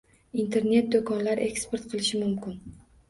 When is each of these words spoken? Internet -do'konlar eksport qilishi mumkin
Internet 0.43 0.87
-do'konlar 0.95 1.41
eksport 1.49 1.87
qilishi 1.93 2.23
mumkin 2.23 2.59